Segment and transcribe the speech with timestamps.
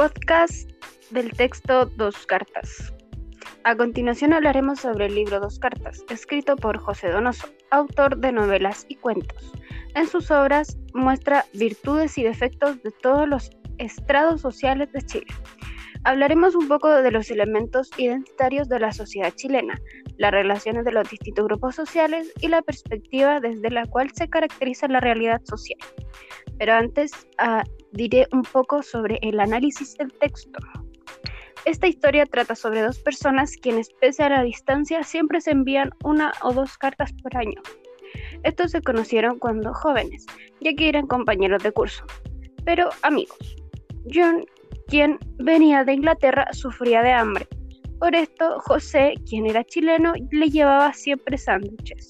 [0.00, 0.70] podcast
[1.10, 2.94] del texto Dos Cartas.
[3.64, 8.86] A continuación hablaremos sobre el libro Dos Cartas, escrito por José Donoso, autor de novelas
[8.88, 9.52] y cuentos.
[9.94, 15.26] En sus obras muestra virtudes y defectos de todos los estrados sociales de Chile.
[16.04, 19.78] Hablaremos un poco de los elementos identitarios de la sociedad chilena,
[20.16, 24.88] las relaciones de los distintos grupos sociales y la perspectiva desde la cual se caracteriza
[24.88, 25.78] la realidad social.
[26.58, 30.58] Pero antes ah, diré un poco sobre el análisis del texto.
[31.64, 36.32] Esta historia trata sobre dos personas quienes pese a la distancia siempre se envían una
[36.42, 37.60] o dos cartas por año.
[38.42, 40.26] Estos se conocieron cuando jóvenes,
[40.60, 42.04] ya que eran compañeros de curso,
[42.64, 43.56] pero amigos.
[44.12, 44.44] John,
[44.88, 47.46] quien venía de Inglaterra, sufría de hambre
[48.00, 52.08] por esto, José, quien era chileno, le llevaba siempre sándwiches.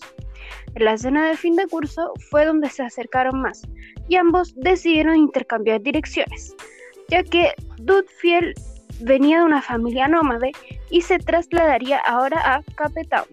[0.74, 3.62] En la cena de fin de curso fue donde se acercaron más
[4.08, 6.54] y ambos decidieron intercambiar direcciones,
[7.08, 8.54] ya que Dudfiel
[9.00, 10.52] venía de una familia nómade
[10.90, 13.26] y se trasladaría ahora a Cape Town.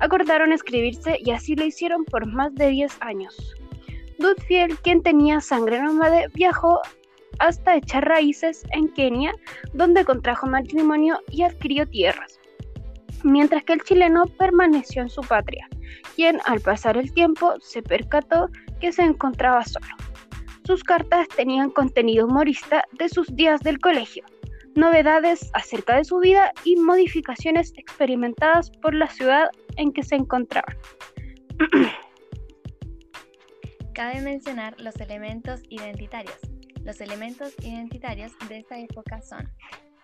[0.00, 3.54] Acordaron escribirse y así lo hicieron por más de 10 años.
[4.18, 6.80] Dudfiel, quien tenía sangre nómade, viajó
[7.38, 9.34] hasta echar raíces en Kenia,
[9.72, 12.39] donde contrajo matrimonio y adquirió tierras,
[13.24, 15.68] mientras que el chileno permaneció en su patria,
[16.16, 18.48] quien al pasar el tiempo se percató
[18.80, 19.86] que se encontraba solo.
[20.64, 24.24] Sus cartas tenían contenido humorista de sus días del colegio,
[24.74, 30.76] novedades acerca de su vida y modificaciones experimentadas por la ciudad en que se encontraban.
[33.94, 36.38] Cabe mencionar los elementos identitarios,
[36.84, 39.48] los elementos identitarios de esta época son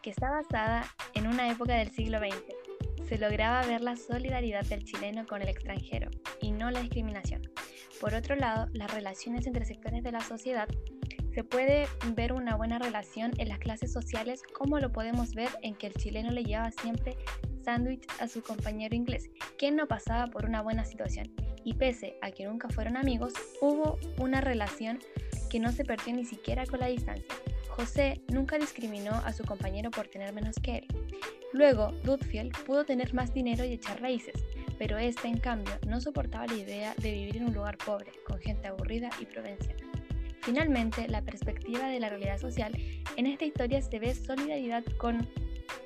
[0.02, 2.55] que está basada en una época del siglo XX.
[3.08, 7.42] Se lograba ver la solidaridad del chileno con el extranjero y no la discriminación.
[8.00, 10.68] Por otro lado, las relaciones entre sectores de la sociedad
[11.32, 15.74] se puede ver una buena relación en las clases sociales como lo podemos ver en
[15.74, 17.16] que el chileno le llevaba siempre
[17.62, 19.28] sándwich a su compañero inglés,
[19.58, 21.30] quien no pasaba por una buena situación.
[21.64, 24.98] Y pese a que nunca fueron amigos, hubo una relación
[25.50, 27.34] que no se perdió ni siquiera con la distancia.
[27.68, 30.86] José nunca discriminó a su compañero por tener menos que él.
[31.52, 34.44] Luego, Dudfield pudo tener más dinero y echar raíces,
[34.78, 38.38] pero este, en cambio, no soportaba la idea de vivir en un lugar pobre, con
[38.38, 39.82] gente aburrida y provinciana.
[40.42, 42.72] Finalmente, la perspectiva de la realidad social
[43.16, 45.26] en esta historia se ve solidaridad con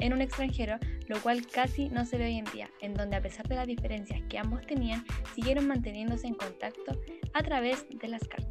[0.01, 0.79] en un extranjero,
[1.09, 3.67] lo cual casi no se ve hoy en día, en donde a pesar de las
[3.67, 5.05] diferencias que ambos tenían,
[5.35, 7.01] siguieron manteniéndose en contacto
[7.33, 8.50] a través de las cartas.